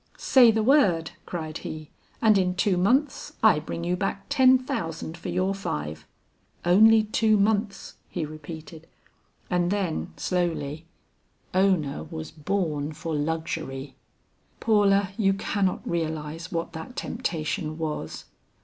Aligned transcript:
'Say 0.17 0.49
the 0.49 0.63
word,' 0.63 1.11
cried 1.27 1.59
he, 1.59 1.91
'and 2.23 2.35
in 2.35 2.55
two 2.55 2.75
months 2.75 3.33
I 3.43 3.59
bring 3.59 3.83
you 3.83 3.95
back 3.95 4.25
ten 4.29 4.57
thousand 4.57 5.15
for 5.15 5.29
your 5.29 5.53
five. 5.53 6.07
Only 6.65 7.03
two 7.03 7.37
months,' 7.37 7.97
he 8.09 8.25
repeated, 8.25 8.87
and 9.47 9.69
then 9.69 10.11
slowly, 10.17 10.87
'Ona 11.53 12.05
was 12.05 12.31
born 12.31 12.93
for 12.93 13.13
luxury.' 13.13 13.93
"Paula, 14.59 15.11
you 15.19 15.33
cannot 15.35 15.87
realize 15.87 16.51
what 16.51 16.73
that 16.73 16.95
temptation 16.95 17.77
was. 17.77 18.25